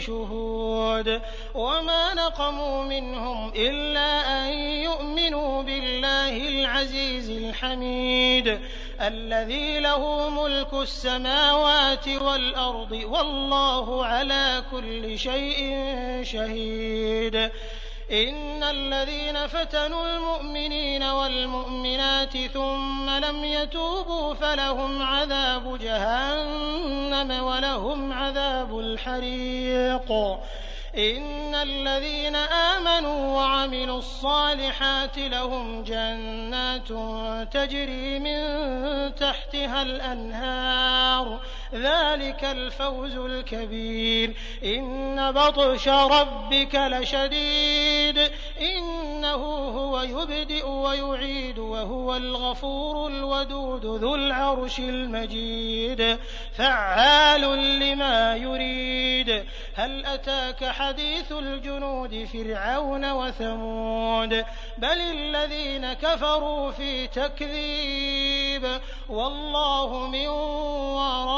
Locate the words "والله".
12.92-14.06, 69.08-70.08